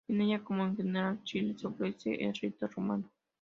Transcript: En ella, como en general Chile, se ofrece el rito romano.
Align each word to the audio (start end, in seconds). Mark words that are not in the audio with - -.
En 0.07 0.19
ella, 0.19 0.43
como 0.43 0.65
en 0.65 0.75
general 0.75 1.21
Chile, 1.23 1.55
se 1.59 1.67
ofrece 1.67 2.15
el 2.15 2.33
rito 2.33 2.65
romano. 2.67 3.11